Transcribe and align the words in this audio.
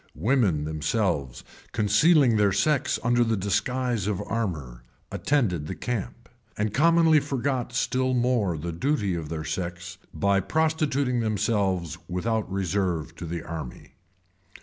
Women 0.17 0.63
themselves, 0.63 1.43
concealing 1.73 2.35
their 2.35 2.51
sex 2.51 2.97
under 3.03 3.23
the 3.23 3.37
disguise 3.37 4.07
of 4.07 4.19
armor, 4.25 4.81
attended 5.11 5.67
the 5.67 5.75
camp; 5.75 6.27
and 6.57 6.73
commonly 6.73 7.19
forgot 7.19 7.71
still 7.71 8.15
more 8.15 8.57
the 8.57 8.71
duty 8.71 9.13
of 9.13 9.29
their 9.29 9.45
sex, 9.45 9.99
by 10.11 10.39
prostituting 10.39 11.19
themselves 11.19 11.99
without 12.09 12.51
reserve 12.51 13.15
to 13.17 13.27
the 13.27 13.43
army. 13.43 13.93